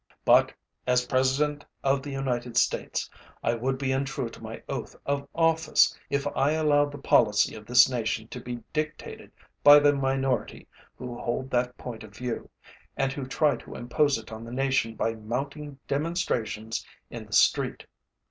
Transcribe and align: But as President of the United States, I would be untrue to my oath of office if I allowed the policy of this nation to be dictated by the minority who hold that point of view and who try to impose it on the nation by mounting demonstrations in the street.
But 0.25 0.51
as 0.87 1.05
President 1.05 1.63
of 1.83 2.01
the 2.01 2.09
United 2.09 2.57
States, 2.57 3.07
I 3.43 3.53
would 3.53 3.77
be 3.77 3.91
untrue 3.91 4.29
to 4.29 4.41
my 4.41 4.63
oath 4.67 4.95
of 5.05 5.27
office 5.35 5.95
if 6.09 6.25
I 6.35 6.53
allowed 6.53 6.91
the 6.91 6.97
policy 6.97 7.53
of 7.53 7.67
this 7.67 7.87
nation 7.87 8.27
to 8.29 8.39
be 8.41 8.63
dictated 8.73 9.31
by 9.63 9.77
the 9.77 9.93
minority 9.93 10.67
who 10.95 11.19
hold 11.19 11.51
that 11.51 11.77
point 11.77 12.03
of 12.03 12.15
view 12.15 12.49
and 12.97 13.13
who 13.13 13.27
try 13.27 13.55
to 13.57 13.75
impose 13.75 14.17
it 14.17 14.31
on 14.31 14.43
the 14.43 14.51
nation 14.51 14.95
by 14.95 15.13
mounting 15.13 15.77
demonstrations 15.87 16.83
in 17.11 17.27
the 17.27 17.33
street. 17.33 17.85